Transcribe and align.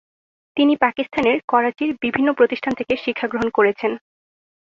তিনি 0.57 0.73
পাকিস্তানের 0.77 1.37
করাচির 1.47 1.91
বিভিন্ন 2.01 2.29
প্রতিষ্ঠান 2.33 2.73
থেকে 2.75 2.93
শিক্ষা 2.95 3.27
গ্রহণ 3.27 3.49
করেছেন। 3.49 3.91